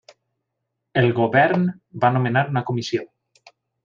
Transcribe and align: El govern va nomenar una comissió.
El 1.01 1.11
govern 1.19 1.67
va 2.05 2.11
nomenar 2.15 2.43
una 2.53 2.65
comissió. 2.71 3.05